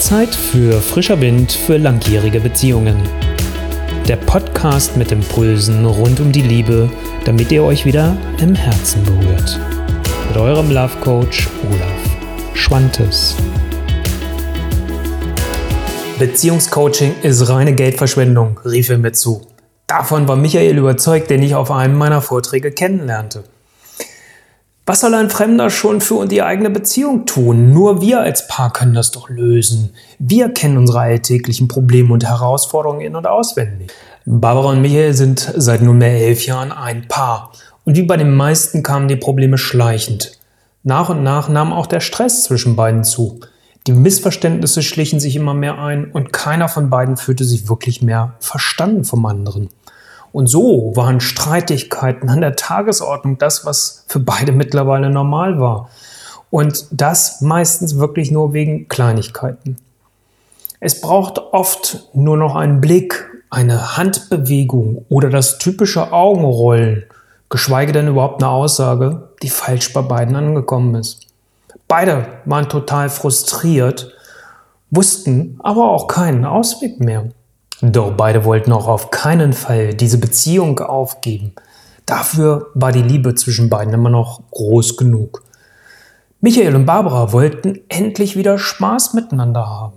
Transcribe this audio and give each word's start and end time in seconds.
Zeit 0.00 0.34
für 0.34 0.80
frischer 0.80 1.20
Wind 1.20 1.52
für 1.52 1.76
langjährige 1.76 2.40
Beziehungen. 2.40 2.96
Der 4.08 4.16
Podcast 4.16 4.96
mit 4.96 5.12
Impulsen 5.12 5.84
rund 5.84 6.20
um 6.20 6.32
die 6.32 6.40
Liebe, 6.40 6.90
damit 7.26 7.52
ihr 7.52 7.62
euch 7.62 7.84
wieder 7.84 8.16
im 8.40 8.54
Herzen 8.54 9.04
berührt. 9.04 9.60
Mit 10.28 10.38
eurem 10.38 10.70
Love 10.70 10.96
Coach 11.02 11.48
Olaf 11.68 12.54
Schwantes. 12.54 13.36
Beziehungscoaching 16.18 17.14
ist 17.22 17.48
reine 17.50 17.74
Geldverschwendung, 17.74 18.58
rief 18.64 18.88
er 18.88 18.98
mir 18.98 19.12
zu. 19.12 19.42
Davon 19.86 20.26
war 20.26 20.36
Michael 20.36 20.78
überzeugt, 20.78 21.28
den 21.28 21.42
ich 21.42 21.54
auf 21.54 21.70
einem 21.70 21.98
meiner 21.98 22.22
Vorträge 22.22 22.72
kennenlernte. 22.72 23.44
Was 24.90 25.02
soll 25.02 25.14
ein 25.14 25.30
Fremder 25.30 25.70
schon 25.70 26.00
für 26.00 26.26
die 26.26 26.42
eigene 26.42 26.68
Beziehung 26.68 27.24
tun? 27.24 27.72
Nur 27.72 28.00
wir 28.00 28.22
als 28.22 28.48
Paar 28.48 28.72
können 28.72 28.92
das 28.92 29.12
doch 29.12 29.28
lösen. 29.28 29.94
Wir 30.18 30.48
kennen 30.48 30.78
unsere 30.78 30.98
alltäglichen 30.98 31.68
Probleme 31.68 32.12
und 32.12 32.24
Herausforderungen 32.24 33.00
in- 33.00 33.14
und 33.14 33.24
auswendig. 33.24 33.92
Barbara 34.26 34.70
und 34.70 34.82
Michael 34.82 35.14
sind 35.14 35.48
seit 35.56 35.80
nunmehr 35.82 36.26
elf 36.26 36.44
Jahren 36.44 36.72
ein 36.72 37.06
Paar. 37.06 37.52
Und 37.84 37.96
wie 37.96 38.02
bei 38.02 38.16
den 38.16 38.34
meisten 38.34 38.82
kamen 38.82 39.06
die 39.06 39.14
Probleme 39.14 39.58
schleichend. 39.58 40.32
Nach 40.82 41.08
und 41.08 41.22
nach 41.22 41.48
nahm 41.48 41.72
auch 41.72 41.86
der 41.86 42.00
Stress 42.00 42.42
zwischen 42.42 42.74
beiden 42.74 43.04
zu. 43.04 43.38
Die 43.86 43.92
Missverständnisse 43.92 44.82
schlichen 44.82 45.20
sich 45.20 45.36
immer 45.36 45.54
mehr 45.54 45.78
ein 45.78 46.10
und 46.10 46.32
keiner 46.32 46.68
von 46.68 46.90
beiden 46.90 47.16
fühlte 47.16 47.44
sich 47.44 47.68
wirklich 47.68 48.02
mehr 48.02 48.34
verstanden 48.40 49.04
vom 49.04 49.24
anderen. 49.24 49.68
Und 50.32 50.46
so 50.46 50.92
waren 50.94 51.20
Streitigkeiten 51.20 52.28
an 52.28 52.40
der 52.40 52.56
Tagesordnung 52.56 53.38
das, 53.38 53.64
was 53.64 54.04
für 54.06 54.20
beide 54.20 54.52
mittlerweile 54.52 55.10
normal 55.10 55.60
war. 55.60 55.90
Und 56.50 56.86
das 56.90 57.40
meistens 57.40 57.98
wirklich 57.98 58.30
nur 58.30 58.52
wegen 58.52 58.88
Kleinigkeiten. 58.88 59.76
Es 60.80 61.00
braucht 61.00 61.38
oft 61.38 62.08
nur 62.14 62.36
noch 62.36 62.56
einen 62.56 62.80
Blick, 62.80 63.26
eine 63.50 63.96
Handbewegung 63.96 65.04
oder 65.08 65.28
das 65.28 65.58
typische 65.58 66.12
Augenrollen, 66.12 67.04
geschweige 67.48 67.92
denn 67.92 68.08
überhaupt 68.08 68.42
eine 68.42 68.50
Aussage, 68.50 69.28
die 69.42 69.50
falsch 69.50 69.92
bei 69.92 70.02
beiden 70.02 70.36
angekommen 70.36 70.94
ist. 70.94 71.26
Beide 71.86 72.26
waren 72.44 72.68
total 72.68 73.10
frustriert, 73.10 74.12
wussten 74.90 75.58
aber 75.62 75.90
auch 75.90 76.06
keinen 76.06 76.44
Ausweg 76.44 77.00
mehr. 77.00 77.28
Doch 77.82 78.12
beide 78.12 78.44
wollten 78.44 78.72
auch 78.72 78.88
auf 78.88 79.10
keinen 79.10 79.52
Fall 79.52 79.94
diese 79.94 80.18
Beziehung 80.18 80.80
aufgeben. 80.80 81.52
Dafür 82.04 82.66
war 82.74 82.92
die 82.92 83.02
Liebe 83.02 83.34
zwischen 83.34 83.70
beiden 83.70 83.94
immer 83.94 84.10
noch 84.10 84.42
groß 84.50 84.96
genug. 84.96 85.42
Michael 86.40 86.74
und 86.74 86.86
Barbara 86.86 87.32
wollten 87.32 87.80
endlich 87.88 88.36
wieder 88.36 88.58
Spaß 88.58 89.14
miteinander 89.14 89.68
haben. 89.68 89.96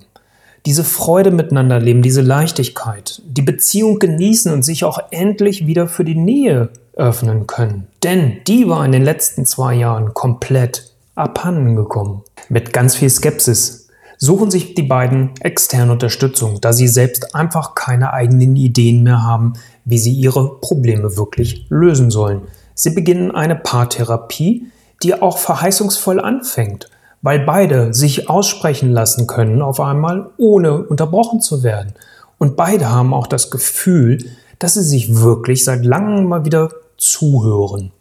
Diese 0.66 0.84
Freude 0.84 1.32
miteinander 1.32 1.80
leben, 1.80 2.02
diese 2.02 2.22
Leichtigkeit, 2.22 3.22
die 3.26 3.42
Beziehung 3.42 4.00
genießen 4.00 4.52
und 4.54 4.64
sich 4.64 4.86
auch 4.86 5.00
endlich 5.12 5.68
wieder 5.68 5.88
für 5.88 6.06
die 6.06 6.16
Nähe 6.16 6.70
öffnen 6.96 7.48
können. 7.48 7.88
Denn 8.04 8.38
die 8.48 8.70
war 8.70 8.86
in 8.86 8.92
den 8.92 9.04
letzten 9.04 9.46
zwei 9.46 9.74
Jahren 9.74 10.14
komplett 10.14 10.92
abhanden 11.16 11.76
gekommen. 11.76 12.24
Mit 12.50 12.72
ganz 12.72 12.96
viel 12.96 13.10
Skepsis, 13.10 13.83
suchen 14.18 14.52
sich 14.52 14.76
die 14.76 14.84
beiden 14.84 15.32
externe 15.42 15.92
Unterstützung, 15.92 16.62
da 16.62 16.74
sie 16.74 16.88
selbst 16.88 17.36
einfach 17.36 17.76
keine 17.76 18.14
eigenen 18.14 18.56
Ideen 18.56 19.04
mehr 19.04 19.24
haben, 19.24 19.54
wie 19.86 19.98
sie 19.98 20.14
ihre 20.14 20.60
Probleme 20.60 21.18
wirklich 21.18 21.66
lösen 21.70 22.12
sollen. 22.12 22.42
Sie 22.76 22.92
beginnen 22.92 23.32
eine 23.32 23.56
Paartherapie, 23.56 24.68
die 25.04 25.22
auch 25.22 25.38
verheißungsvoll 25.38 26.20
anfängt, 26.20 26.90
weil 27.22 27.40
beide 27.40 27.94
sich 27.94 28.30
aussprechen 28.30 28.92
lassen 28.92 29.28
können 29.28 29.62
auf 29.62 29.80
einmal, 29.80 30.30
ohne 30.38 30.84
unterbrochen 30.84 31.42
zu 31.42 31.64
werden. 31.64 31.94
Und 32.38 32.56
beide 32.56 32.90
haben 32.90 33.14
auch 33.14 33.28
das 33.28 33.52
Gefühl, 33.52 34.18
dass 34.60 34.76
sie 34.76 34.84
sich 34.84 35.16
wirklich 35.16 35.64
seit 35.64 35.86
langem 35.86 36.26
mal 36.26 36.46
wieder 36.46 36.72
zuhören. 36.98 37.92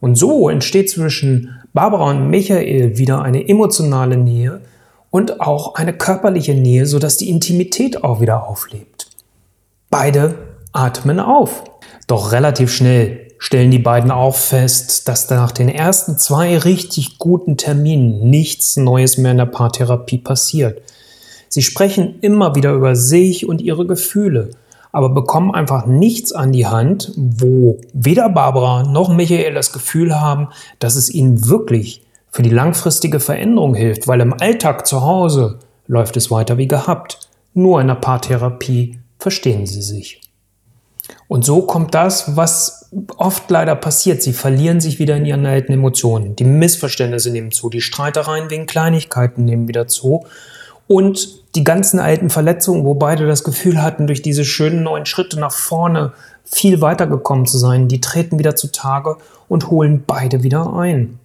Und 0.00 0.16
so 0.16 0.48
entsteht 0.48 0.90
zwischen 0.90 1.50
Barbara 1.72 2.10
und 2.10 2.28
Michael 2.28 2.98
wieder 2.98 3.22
eine 3.22 3.48
emotionale 3.48 4.16
Nähe, 4.16 4.60
und 5.16 5.40
auch 5.40 5.76
eine 5.76 5.94
körperliche 5.94 6.52
Nähe, 6.52 6.84
sodass 6.84 7.16
die 7.16 7.30
Intimität 7.30 8.04
auch 8.04 8.20
wieder 8.20 8.46
auflebt. 8.46 9.06
Beide 9.88 10.34
atmen 10.72 11.20
auf. 11.20 11.64
Doch 12.06 12.32
relativ 12.32 12.70
schnell 12.70 13.32
stellen 13.38 13.70
die 13.70 13.78
beiden 13.78 14.10
auch 14.10 14.34
fest, 14.34 15.08
dass 15.08 15.30
nach 15.30 15.52
den 15.52 15.70
ersten 15.70 16.18
zwei 16.18 16.58
richtig 16.58 17.16
guten 17.16 17.56
Terminen 17.56 18.28
nichts 18.28 18.76
Neues 18.76 19.16
mehr 19.16 19.30
in 19.30 19.38
der 19.38 19.46
Paartherapie 19.46 20.18
passiert. 20.18 20.82
Sie 21.48 21.62
sprechen 21.62 22.18
immer 22.20 22.54
wieder 22.54 22.74
über 22.74 22.94
sich 22.94 23.48
und 23.48 23.62
ihre 23.62 23.86
Gefühle, 23.86 24.50
aber 24.92 25.08
bekommen 25.08 25.54
einfach 25.54 25.86
nichts 25.86 26.34
an 26.34 26.52
die 26.52 26.66
Hand, 26.66 27.12
wo 27.16 27.78
weder 27.94 28.28
Barbara 28.28 28.82
noch 28.82 29.08
Michael 29.08 29.54
das 29.54 29.72
Gefühl 29.72 30.20
haben, 30.20 30.48
dass 30.78 30.94
es 30.94 31.08
ihnen 31.08 31.48
wirklich 31.48 32.05
für 32.36 32.42
die 32.42 32.50
langfristige 32.50 33.18
Veränderung 33.18 33.74
hilft, 33.74 34.08
weil 34.08 34.20
im 34.20 34.34
Alltag 34.34 34.86
zu 34.86 35.00
Hause 35.00 35.58
läuft 35.86 36.18
es 36.18 36.30
weiter 36.30 36.58
wie 36.58 36.68
gehabt. 36.68 37.30
Nur 37.54 37.80
in 37.80 37.86
der 37.86 37.94
Paartherapie 37.94 38.98
verstehen 39.18 39.64
sie 39.64 39.80
sich. 39.80 40.20
Und 41.28 41.46
so 41.46 41.62
kommt 41.62 41.94
das, 41.94 42.36
was 42.36 42.90
oft 43.16 43.50
leider 43.50 43.74
passiert. 43.74 44.20
Sie 44.20 44.34
verlieren 44.34 44.82
sich 44.82 44.98
wieder 44.98 45.16
in 45.16 45.24
ihren 45.24 45.46
alten 45.46 45.72
Emotionen. 45.72 46.36
Die 46.36 46.44
Missverständnisse 46.44 47.30
nehmen 47.30 47.52
zu, 47.52 47.70
die 47.70 47.80
Streitereien 47.80 48.50
wegen 48.50 48.66
Kleinigkeiten 48.66 49.46
nehmen 49.46 49.66
wieder 49.66 49.88
zu. 49.88 50.26
Und 50.88 51.42
die 51.54 51.64
ganzen 51.64 51.98
alten 51.98 52.28
Verletzungen, 52.28 52.84
wo 52.84 52.92
beide 52.92 53.26
das 53.26 53.44
Gefühl 53.44 53.80
hatten, 53.80 54.06
durch 54.06 54.20
diese 54.20 54.44
schönen 54.44 54.82
neuen 54.82 55.06
Schritte 55.06 55.40
nach 55.40 55.52
vorne 55.52 56.12
viel 56.44 56.82
weitergekommen 56.82 57.46
zu 57.46 57.56
sein, 57.56 57.88
die 57.88 58.02
treten 58.02 58.38
wieder 58.38 58.56
zutage 58.56 59.16
und 59.48 59.70
holen 59.70 60.04
beide 60.06 60.42
wieder 60.42 60.74
ein. 60.74 61.18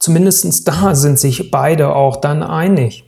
Zumindest 0.00 0.66
da 0.66 0.94
sind 0.94 1.18
sich 1.18 1.50
beide 1.50 1.94
auch 1.94 2.16
dann 2.16 2.42
einig. 2.42 3.04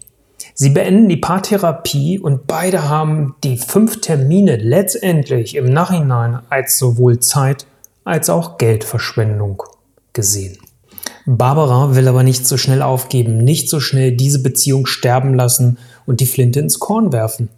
Sie 0.54 0.70
beenden 0.70 1.08
die 1.08 1.16
Paartherapie 1.16 2.18
und 2.18 2.46
beide 2.46 2.88
haben 2.88 3.34
die 3.42 3.56
fünf 3.56 4.00
Termine 4.02 4.56
letztendlich 4.56 5.56
im 5.56 5.72
Nachhinein 5.72 6.40
als 6.50 6.78
sowohl 6.78 7.18
Zeit 7.20 7.66
als 8.04 8.28
auch 8.28 8.58
Geldverschwendung 8.58 9.62
gesehen. 10.12 10.58
Barbara 11.24 11.94
will 11.94 12.08
aber 12.08 12.22
nicht 12.24 12.46
so 12.46 12.58
schnell 12.58 12.82
aufgeben, 12.82 13.38
nicht 13.38 13.70
so 13.70 13.80
schnell 13.80 14.12
diese 14.12 14.42
Beziehung 14.42 14.86
sterben 14.86 15.34
lassen 15.34 15.78
und 16.04 16.20
die 16.20 16.26
Flinte 16.26 16.60
ins 16.60 16.78
Korn 16.78 17.12
werfen. 17.12 17.48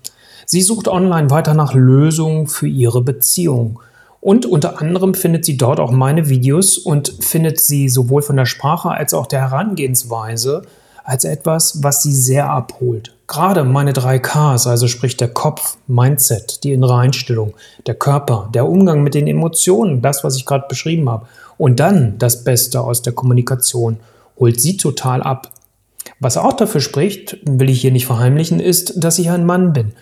Sie 0.46 0.62
sucht 0.62 0.86
online 0.86 1.30
weiter 1.30 1.54
nach 1.54 1.74
Lösungen 1.74 2.46
für 2.46 2.68
ihre 2.68 3.02
Beziehung 3.02 3.80
und 4.24 4.46
unter 4.46 4.80
anderem 4.80 5.12
findet 5.12 5.44
sie 5.44 5.58
dort 5.58 5.78
auch 5.78 5.90
meine 5.90 6.30
Videos 6.30 6.78
und 6.78 7.14
findet 7.20 7.60
sie 7.60 7.90
sowohl 7.90 8.22
von 8.22 8.38
der 8.38 8.46
Sprache 8.46 8.88
als 8.88 9.12
auch 9.12 9.26
der 9.26 9.42
Herangehensweise 9.42 10.62
als 11.04 11.24
etwas, 11.24 11.82
was 11.82 12.02
sie 12.02 12.14
sehr 12.14 12.48
abholt. 12.48 13.14
Gerade 13.26 13.64
meine 13.64 13.92
drei 13.92 14.18
Ks, 14.18 14.66
also 14.66 14.88
sprich 14.88 15.18
der 15.18 15.28
Kopf, 15.28 15.76
Mindset, 15.88 16.64
die 16.64 16.72
innere 16.72 16.96
Einstellung, 16.96 17.52
der 17.86 17.96
Körper, 17.96 18.48
der 18.54 18.66
Umgang 18.66 19.02
mit 19.02 19.12
den 19.12 19.26
Emotionen, 19.26 20.00
das, 20.00 20.24
was 20.24 20.36
ich 20.36 20.46
gerade 20.46 20.68
beschrieben 20.70 21.10
habe, 21.10 21.26
und 21.58 21.78
dann 21.78 22.16
das 22.18 22.44
Beste 22.44 22.80
aus 22.80 23.02
der 23.02 23.12
Kommunikation, 23.12 23.98
holt 24.40 24.58
sie 24.58 24.78
total 24.78 25.22
ab. 25.22 25.50
Was 26.18 26.38
auch 26.38 26.54
dafür 26.54 26.80
spricht, 26.80 27.36
will 27.44 27.68
ich 27.68 27.82
hier 27.82 27.92
nicht 27.92 28.06
verheimlichen, 28.06 28.58
ist, 28.58 29.04
dass 29.04 29.18
ich 29.18 29.28
ein 29.28 29.44
Mann 29.44 29.74
bin. 29.74 29.92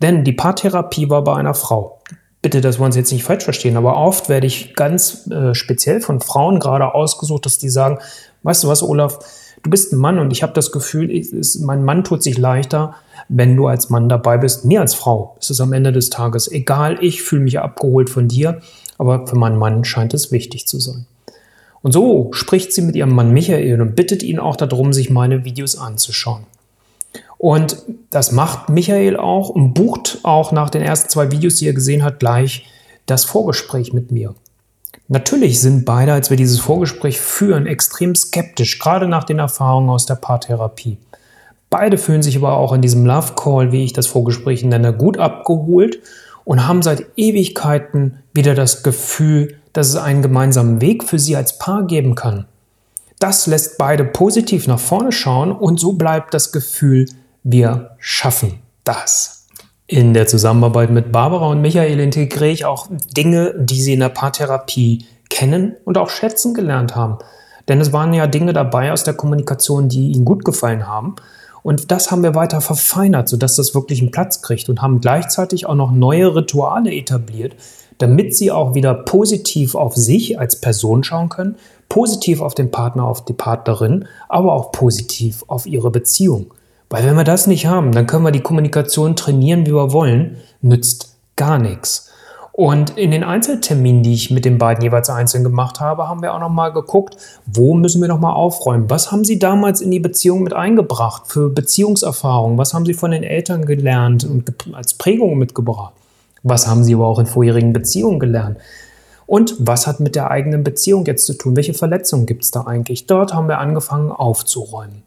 Denn 0.00 0.22
die 0.22 0.32
Paartherapie 0.32 1.10
war 1.10 1.24
bei 1.24 1.34
einer 1.34 1.54
Frau 1.54 1.98
bitte, 2.42 2.60
dass 2.60 2.78
wir 2.78 2.84
uns 2.84 2.96
jetzt 2.96 3.12
nicht 3.12 3.22
falsch 3.22 3.44
verstehen, 3.44 3.76
aber 3.76 3.96
oft 3.96 4.28
werde 4.28 4.48
ich 4.48 4.74
ganz 4.74 5.28
äh, 5.30 5.54
speziell 5.54 6.00
von 6.00 6.20
Frauen 6.20 6.58
gerade 6.58 6.92
ausgesucht, 6.94 7.46
dass 7.46 7.58
die 7.58 7.70
sagen, 7.70 7.98
weißt 8.42 8.64
du 8.64 8.68
was, 8.68 8.82
Olaf, 8.82 9.20
du 9.62 9.70
bist 9.70 9.92
ein 9.92 9.98
Mann 9.98 10.18
und 10.18 10.32
ich 10.32 10.42
habe 10.42 10.52
das 10.52 10.72
Gefühl, 10.72 11.10
ich, 11.10 11.32
ist, 11.32 11.60
mein 11.60 11.84
Mann 11.84 12.02
tut 12.02 12.24
sich 12.24 12.36
leichter, 12.36 12.96
wenn 13.28 13.56
du 13.56 13.68
als 13.68 13.90
Mann 13.90 14.08
dabei 14.08 14.38
bist. 14.38 14.64
Mir 14.64 14.80
als 14.80 14.94
Frau 14.94 15.36
ist 15.40 15.50
es 15.50 15.60
am 15.60 15.72
Ende 15.72 15.92
des 15.92 16.10
Tages 16.10 16.50
egal, 16.50 16.98
ich 17.00 17.22
fühle 17.22 17.42
mich 17.42 17.60
abgeholt 17.60 18.10
von 18.10 18.26
dir, 18.26 18.60
aber 18.98 19.26
für 19.26 19.36
meinen 19.36 19.58
Mann 19.58 19.84
scheint 19.84 20.12
es 20.12 20.32
wichtig 20.32 20.66
zu 20.66 20.80
sein. 20.80 21.06
Und 21.80 21.92
so 21.92 22.30
spricht 22.32 22.72
sie 22.72 22.82
mit 22.82 22.96
ihrem 22.96 23.14
Mann 23.14 23.32
Michael 23.32 23.80
und 23.80 23.96
bittet 23.96 24.22
ihn 24.22 24.38
auch 24.38 24.56
darum, 24.56 24.92
sich 24.92 25.10
meine 25.10 25.44
Videos 25.44 25.76
anzuschauen. 25.76 26.44
Und 27.42 27.78
das 28.10 28.30
macht 28.30 28.68
Michael 28.68 29.16
auch 29.16 29.48
und 29.48 29.74
bucht 29.74 30.20
auch 30.22 30.52
nach 30.52 30.70
den 30.70 30.80
ersten 30.80 31.08
zwei 31.08 31.32
Videos, 31.32 31.56
die 31.56 31.66
er 31.66 31.72
gesehen 31.72 32.04
hat, 32.04 32.20
gleich 32.20 32.66
das 33.06 33.24
Vorgespräch 33.24 33.92
mit 33.92 34.12
mir. 34.12 34.36
Natürlich 35.08 35.60
sind 35.60 35.84
beide, 35.84 36.12
als 36.12 36.30
wir 36.30 36.36
dieses 36.36 36.60
Vorgespräch 36.60 37.20
führen, 37.20 37.66
extrem 37.66 38.14
skeptisch, 38.14 38.78
gerade 38.78 39.08
nach 39.08 39.24
den 39.24 39.40
Erfahrungen 39.40 39.90
aus 39.90 40.06
der 40.06 40.14
Paartherapie. 40.14 40.98
Beide 41.68 41.98
fühlen 41.98 42.22
sich 42.22 42.36
aber 42.36 42.56
auch 42.58 42.72
in 42.72 42.80
diesem 42.80 43.04
Love 43.04 43.32
Call, 43.34 43.72
wie 43.72 43.82
ich 43.82 43.92
das 43.92 44.06
Vorgespräch 44.06 44.62
nenne, 44.62 44.92
gut 44.92 45.18
abgeholt 45.18 45.98
und 46.44 46.68
haben 46.68 46.80
seit 46.80 47.06
Ewigkeiten 47.16 48.18
wieder 48.32 48.54
das 48.54 48.84
Gefühl, 48.84 49.56
dass 49.72 49.88
es 49.88 49.96
einen 49.96 50.22
gemeinsamen 50.22 50.80
Weg 50.80 51.02
für 51.02 51.18
sie 51.18 51.34
als 51.34 51.58
Paar 51.58 51.88
geben 51.88 52.14
kann. 52.14 52.44
Das 53.18 53.48
lässt 53.48 53.78
beide 53.78 54.04
positiv 54.04 54.68
nach 54.68 54.78
vorne 54.78 55.10
schauen 55.10 55.50
und 55.50 55.80
so 55.80 55.94
bleibt 55.94 56.34
das 56.34 56.52
Gefühl 56.52 57.06
Wir 57.44 57.96
schaffen 57.98 58.60
das. 58.84 59.48
In 59.88 60.14
der 60.14 60.28
Zusammenarbeit 60.28 60.90
mit 60.90 61.10
Barbara 61.10 61.48
und 61.48 61.60
Michael 61.60 61.98
integriere 61.98 62.52
ich 62.52 62.64
auch 62.64 62.86
Dinge, 63.16 63.54
die 63.58 63.82
sie 63.82 63.94
in 63.94 64.00
der 64.00 64.10
Paartherapie 64.10 65.06
kennen 65.28 65.74
und 65.84 65.98
auch 65.98 66.08
schätzen 66.08 66.54
gelernt 66.54 66.94
haben. 66.94 67.18
Denn 67.66 67.80
es 67.80 67.92
waren 67.92 68.12
ja 68.12 68.28
Dinge 68.28 68.52
dabei 68.52 68.92
aus 68.92 69.02
der 69.02 69.14
Kommunikation, 69.14 69.88
die 69.88 70.12
ihnen 70.12 70.24
gut 70.24 70.44
gefallen 70.44 70.86
haben. 70.86 71.16
Und 71.64 71.90
das 71.90 72.10
haben 72.10 72.22
wir 72.22 72.36
weiter 72.36 72.60
verfeinert, 72.60 73.28
sodass 73.28 73.56
das 73.56 73.74
wirklich 73.74 74.00
einen 74.00 74.12
Platz 74.12 74.40
kriegt 74.40 74.68
und 74.68 74.80
haben 74.80 75.00
gleichzeitig 75.00 75.66
auch 75.66 75.74
noch 75.74 75.90
neue 75.90 76.34
Rituale 76.34 76.92
etabliert, 76.94 77.56
damit 77.98 78.36
sie 78.36 78.52
auch 78.52 78.74
wieder 78.74 78.94
positiv 78.94 79.74
auf 79.74 79.96
sich 79.96 80.38
als 80.38 80.60
Person 80.60 81.02
schauen 81.02 81.28
können, 81.28 81.56
positiv 81.88 82.40
auf 82.40 82.54
den 82.54 82.70
Partner, 82.70 83.04
auf 83.04 83.24
die 83.24 83.32
Partnerin, 83.32 84.06
aber 84.28 84.52
auch 84.52 84.70
positiv 84.72 85.44
auf 85.48 85.66
ihre 85.66 85.90
Beziehung. 85.90 86.52
Weil 86.92 87.06
wenn 87.06 87.16
wir 87.16 87.24
das 87.24 87.46
nicht 87.46 87.64
haben, 87.64 87.92
dann 87.92 88.06
können 88.06 88.22
wir 88.22 88.32
die 88.32 88.42
Kommunikation 88.42 89.16
trainieren, 89.16 89.64
wie 89.64 89.72
wir 89.72 89.94
wollen, 89.94 90.36
nützt 90.60 91.16
gar 91.36 91.58
nichts. 91.58 92.10
Und 92.52 92.98
in 92.98 93.10
den 93.10 93.24
Einzelterminen, 93.24 94.02
die 94.02 94.12
ich 94.12 94.30
mit 94.30 94.44
den 94.44 94.58
beiden 94.58 94.84
jeweils 94.84 95.08
einzeln 95.08 95.42
gemacht 95.42 95.80
habe, 95.80 96.06
haben 96.06 96.20
wir 96.20 96.34
auch 96.34 96.38
nochmal 96.38 96.70
geguckt, 96.70 97.16
wo 97.46 97.72
müssen 97.72 98.02
wir 98.02 98.08
nochmal 98.08 98.34
aufräumen? 98.34 98.90
Was 98.90 99.10
haben 99.10 99.24
sie 99.24 99.38
damals 99.38 99.80
in 99.80 99.90
die 99.90 100.00
Beziehung 100.00 100.42
mit 100.42 100.52
eingebracht 100.52 101.28
für 101.28 101.48
Beziehungserfahrungen? 101.48 102.58
Was 102.58 102.74
haben 102.74 102.84
sie 102.84 102.92
von 102.92 103.12
den 103.12 103.22
Eltern 103.22 103.64
gelernt 103.64 104.24
und 104.24 104.52
als 104.74 104.92
Prägung 104.92 105.38
mitgebracht? 105.38 105.94
Was 106.42 106.66
haben 106.66 106.84
sie 106.84 106.92
aber 106.94 107.06
auch 107.06 107.18
in 107.18 107.24
vorherigen 107.24 107.72
Beziehungen 107.72 108.20
gelernt? 108.20 108.58
Und 109.24 109.56
was 109.58 109.86
hat 109.86 110.00
mit 110.00 110.14
der 110.14 110.30
eigenen 110.30 110.62
Beziehung 110.62 111.06
jetzt 111.06 111.24
zu 111.24 111.32
tun? 111.38 111.56
Welche 111.56 111.72
Verletzungen 111.72 112.26
gibt 112.26 112.44
es 112.44 112.50
da 112.50 112.66
eigentlich? 112.66 113.06
Dort 113.06 113.32
haben 113.32 113.48
wir 113.48 113.60
angefangen 113.60 114.12
aufzuräumen. 114.12 115.02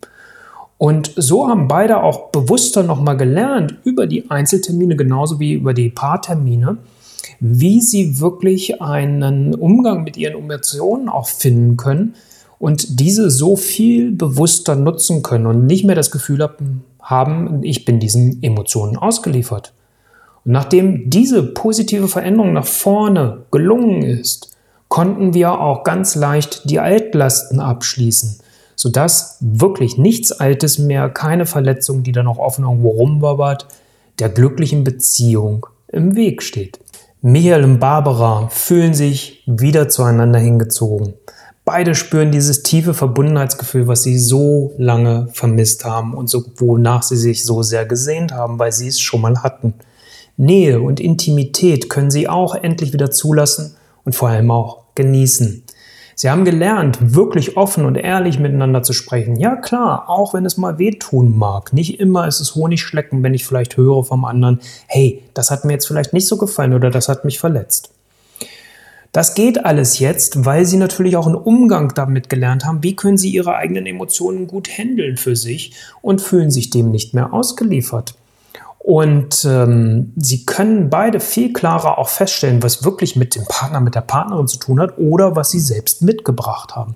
Und 0.77 1.13
so 1.15 1.47
haben 1.47 1.67
beide 1.67 2.03
auch 2.03 2.31
bewusster 2.31 2.83
nochmal 2.83 3.15
gelernt 3.15 3.75
über 3.83 4.07
die 4.07 4.29
Einzeltermine 4.29 4.95
genauso 4.95 5.39
wie 5.39 5.53
über 5.53 5.73
die 5.73 5.89
Paartermine, 5.89 6.77
wie 7.39 7.81
sie 7.81 8.19
wirklich 8.19 8.81
einen 8.81 9.55
Umgang 9.55 10.03
mit 10.03 10.17
ihren 10.17 10.35
Emotionen 10.37 11.07
auch 11.07 11.27
finden 11.27 11.77
können 11.77 12.15
und 12.59 12.99
diese 12.99 13.29
so 13.29 13.55
viel 13.55 14.11
bewusster 14.11 14.75
nutzen 14.75 15.23
können 15.23 15.45
und 15.45 15.65
nicht 15.65 15.85
mehr 15.85 15.95
das 15.95 16.11
Gefühl 16.11 16.47
haben, 16.99 17.63
ich 17.63 17.85
bin 17.85 17.99
diesen 17.99 18.41
Emotionen 18.43 18.97
ausgeliefert. 18.97 19.73
Und 20.43 20.51
nachdem 20.51 21.09
diese 21.09 21.43
positive 21.43 22.07
Veränderung 22.07 22.53
nach 22.53 22.65
vorne 22.65 23.45
gelungen 23.51 24.01
ist, 24.03 24.55
konnten 24.87 25.33
wir 25.33 25.59
auch 25.59 25.83
ganz 25.83 26.15
leicht 26.15 26.69
die 26.69 26.79
Altlasten 26.79 27.59
abschließen, 27.59 28.39
sodass 28.75 29.37
wirklich 29.41 29.97
nichts 29.97 30.31
Altes 30.31 30.79
mehr, 30.79 31.09
keine 31.09 31.45
Verletzung, 31.45 32.03
die 32.03 32.11
da 32.11 32.23
noch 32.23 32.37
offen 32.37 32.65
irgendwo 32.65 32.89
rumwabbert, 32.89 33.67
der 34.19 34.29
glücklichen 34.29 34.83
Beziehung 34.83 35.67
im 35.87 36.15
Weg 36.15 36.43
steht. 36.43 36.79
Michael 37.21 37.63
und 37.63 37.79
Barbara 37.79 38.49
fühlen 38.49 38.93
sich 38.93 39.43
wieder 39.47 39.89
zueinander 39.89 40.39
hingezogen. 40.39 41.15
Beide 41.65 41.95
spüren 41.95 42.31
dieses 42.31 42.61
tiefe 42.61 42.93
Verbundenheitsgefühl, 42.93 43.87
was 43.87 44.03
sie 44.03 44.19
so 44.19 44.73
lange 44.77 45.29
vermisst 45.33 45.83
haben 45.83 46.13
und 46.13 46.29
so, 46.29 46.45
wonach 46.57 47.01
sie 47.01 47.17
sich 47.17 47.43
so 47.43 47.63
sehr 47.63 47.85
gesehnt 47.85 48.31
haben, 48.31 48.59
weil 48.59 48.71
sie 48.71 48.87
es 48.87 49.01
schon 49.01 49.21
mal 49.21 49.41
hatten. 49.41 49.73
Nähe 50.37 50.79
und 50.79 50.99
Intimität 50.99 51.89
können 51.89 52.11
sie 52.11 52.27
auch 52.27 52.53
endlich 52.53 52.93
wieder 52.93 53.09
zulassen 53.09 53.75
und 54.03 54.13
vor 54.13 54.29
allem 54.29 54.51
auch 54.51 54.83
genießen. 54.93 55.63
Sie 56.17 56.29
haben 56.29 56.45
gelernt, 56.45 56.97
wirklich 57.13 57.57
offen 57.57 57.83
und 57.83 57.95
ehrlich 57.95 58.39
miteinander 58.39 58.83
zu 58.83 58.93
sprechen. 58.93 59.35
Ja 59.35 59.57
klar, 59.57 60.09
auch 60.09 60.33
wenn 60.33 60.45
es 60.45 60.55
mal 60.55 60.79
wehtun 60.79 61.37
mag. 61.37 61.73
Nicht 61.73 61.99
immer 61.99 62.25
ist 62.25 62.39
es 62.39 62.55
Honigschlecken, 62.55 63.21
wenn 63.21 63.33
ich 63.33 63.45
vielleicht 63.45 63.75
höre 63.75 64.05
vom 64.05 64.23
anderen, 64.23 64.61
hey, 64.87 65.21
das 65.33 65.51
hat 65.51 65.65
mir 65.65 65.73
jetzt 65.73 65.87
vielleicht 65.87 66.13
nicht 66.13 66.27
so 66.27 66.37
gefallen 66.37 66.73
oder 66.73 66.89
das 66.89 67.09
hat 67.09 67.25
mich 67.25 67.37
verletzt. 67.37 67.89
Das 69.11 69.33
geht 69.33 69.65
alles 69.65 69.99
jetzt, 69.99 70.45
weil 70.45 70.65
sie 70.65 70.77
natürlich 70.77 71.17
auch 71.17 71.25
einen 71.25 71.35
Umgang 71.35 71.93
damit 71.93 72.29
gelernt 72.29 72.65
haben, 72.65 72.81
wie 72.81 72.95
können 72.95 73.17
sie 73.17 73.29
ihre 73.29 73.55
eigenen 73.55 73.85
Emotionen 73.85 74.47
gut 74.47 74.69
handeln 74.69 75.17
für 75.17 75.35
sich 75.35 75.73
und 76.01 76.21
fühlen 76.21 76.51
sich 76.51 76.69
dem 76.69 76.91
nicht 76.91 77.13
mehr 77.13 77.33
ausgeliefert. 77.33 78.15
Und 78.85 79.43
ähm, 79.45 80.13
sie 80.15 80.45
können 80.45 80.91
beide 80.91 81.19
viel 81.19 81.53
klarer 81.53 81.97
auch 81.97 82.07
feststellen, 82.07 82.61
was 82.61 82.85
wirklich 82.85 83.15
mit 83.15 83.33
dem 83.33 83.43
Partner, 83.45 83.79
mit 83.79 83.95
der 83.95 84.01
Partnerin 84.01 84.47
zu 84.47 84.59
tun 84.59 84.79
hat 84.79 84.99
oder 84.99 85.35
was 85.35 85.49
sie 85.49 85.59
selbst 85.59 86.03
mitgebracht 86.03 86.75
haben. 86.75 86.95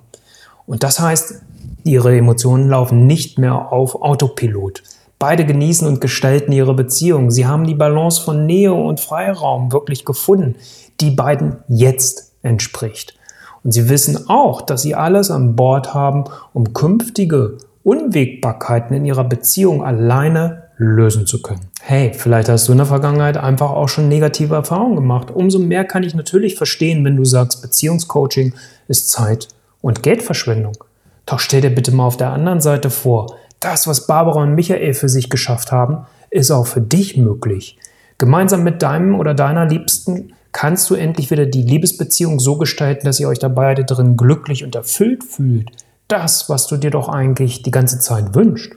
Und 0.66 0.84
das 0.84 1.00
heißt, 1.00 1.42
ihre 1.82 2.16
Emotionen 2.16 2.68
laufen 2.68 3.08
nicht 3.08 3.40
mehr 3.40 3.72
auf 3.72 3.96
Autopilot. 3.96 4.84
Beide 5.18 5.44
genießen 5.44 5.88
und 5.88 6.00
gestalten 6.00 6.52
ihre 6.52 6.74
Beziehung. 6.74 7.32
Sie 7.32 7.44
haben 7.44 7.66
die 7.66 7.74
Balance 7.74 8.22
von 8.22 8.46
Nähe 8.46 8.72
und 8.72 9.00
Freiraum 9.00 9.72
wirklich 9.72 10.04
gefunden, 10.04 10.54
die 11.00 11.10
beiden 11.10 11.56
jetzt 11.66 12.34
entspricht. 12.42 13.18
Und 13.64 13.72
sie 13.72 13.88
wissen 13.88 14.28
auch, 14.30 14.62
dass 14.62 14.82
sie 14.82 14.94
alles 14.94 15.32
an 15.32 15.56
Bord 15.56 15.92
haben, 15.92 16.22
um 16.52 16.72
künftige 16.72 17.58
Unwägbarkeiten 17.82 18.94
in 18.94 19.04
ihrer 19.06 19.24
Beziehung 19.24 19.84
alleine 19.84 20.68
lösen 20.76 21.26
zu 21.26 21.42
können. 21.42 21.69
Hey, 21.90 22.12
vielleicht 22.14 22.48
hast 22.48 22.68
du 22.68 22.72
in 22.72 22.78
der 22.78 22.86
Vergangenheit 22.86 23.36
einfach 23.36 23.70
auch 23.72 23.88
schon 23.88 24.08
negative 24.08 24.54
Erfahrungen 24.54 24.94
gemacht. 24.94 25.32
Umso 25.32 25.58
mehr 25.58 25.84
kann 25.84 26.04
ich 26.04 26.14
natürlich 26.14 26.54
verstehen, 26.54 27.04
wenn 27.04 27.16
du 27.16 27.24
sagst, 27.24 27.62
Beziehungscoaching 27.62 28.54
ist 28.86 29.10
Zeit 29.10 29.48
und 29.80 30.04
Geldverschwendung. 30.04 30.76
Doch 31.26 31.40
stell 31.40 31.62
dir 31.62 31.70
bitte 31.70 31.90
mal 31.90 32.06
auf 32.06 32.16
der 32.16 32.30
anderen 32.30 32.60
Seite 32.60 32.90
vor, 32.90 33.34
das, 33.58 33.88
was 33.88 34.06
Barbara 34.06 34.40
und 34.40 34.54
Michael 34.54 34.94
für 34.94 35.08
sich 35.08 35.30
geschafft 35.30 35.72
haben, 35.72 36.06
ist 36.30 36.52
auch 36.52 36.68
für 36.68 36.80
dich 36.80 37.16
möglich. 37.16 37.76
Gemeinsam 38.18 38.62
mit 38.62 38.82
deinem 38.82 39.18
oder 39.18 39.34
deiner 39.34 39.66
Liebsten 39.66 40.34
kannst 40.52 40.88
du 40.90 40.94
endlich 40.94 41.32
wieder 41.32 41.46
die 41.46 41.64
Liebesbeziehung 41.64 42.38
so 42.38 42.56
gestalten, 42.56 43.04
dass 43.04 43.18
ihr 43.18 43.26
euch 43.26 43.40
da 43.40 43.48
beide 43.48 43.84
drin 43.84 44.16
glücklich 44.16 44.62
und 44.62 44.76
erfüllt 44.76 45.24
fühlt. 45.24 45.72
Das, 46.06 46.48
was 46.48 46.68
du 46.68 46.76
dir 46.76 46.92
doch 46.92 47.08
eigentlich 47.08 47.64
die 47.64 47.72
ganze 47.72 47.98
Zeit 47.98 48.36
wünschst. 48.36 48.76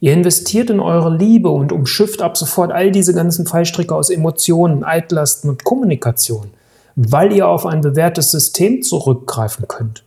Ihr 0.00 0.12
investiert 0.12 0.70
in 0.70 0.80
eure 0.80 1.14
Liebe 1.14 1.48
und 1.48 1.72
umschifft 1.72 2.22
ab 2.22 2.36
sofort 2.36 2.72
all 2.72 2.90
diese 2.90 3.14
ganzen 3.14 3.46
Fallstricke 3.46 3.94
aus 3.94 4.10
Emotionen, 4.10 4.84
Altlasten 4.84 5.50
und 5.50 5.64
Kommunikation, 5.64 6.48
weil 6.96 7.32
ihr 7.32 7.48
auf 7.48 7.66
ein 7.66 7.80
bewährtes 7.80 8.30
System 8.30 8.82
zurückgreifen 8.82 9.66
könnt. 9.68 10.04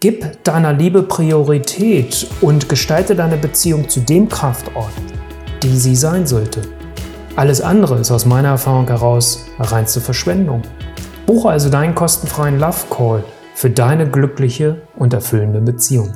Gib 0.00 0.42
deiner 0.42 0.72
Liebe 0.72 1.04
Priorität 1.04 2.26
und 2.40 2.68
gestalte 2.68 3.14
deine 3.14 3.36
Beziehung 3.36 3.88
zu 3.88 4.00
dem 4.00 4.28
Kraftort, 4.28 4.90
die 5.62 5.76
sie 5.76 5.94
sein 5.94 6.26
sollte. 6.26 6.62
Alles 7.36 7.60
andere 7.60 7.98
ist 8.00 8.10
aus 8.10 8.26
meiner 8.26 8.48
Erfahrung 8.48 8.88
heraus 8.88 9.46
reinste 9.58 10.00
Verschwendung. 10.00 10.62
Buche 11.24 11.48
also 11.50 11.70
deinen 11.70 11.94
kostenfreien 11.94 12.58
Love 12.58 12.88
Call 12.90 13.24
für 13.54 13.70
deine 13.70 14.10
glückliche 14.10 14.82
und 14.96 15.14
erfüllende 15.14 15.60
Beziehung. 15.60 16.12